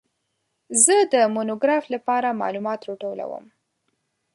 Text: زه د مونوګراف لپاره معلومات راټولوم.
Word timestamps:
زه 0.83 0.95
د 1.13 1.15
مونوګراف 1.33 1.85
لپاره 1.95 2.37
معلومات 2.41 2.79
راټولوم. 2.89 3.45